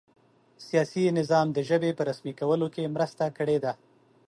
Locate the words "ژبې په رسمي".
1.69-2.33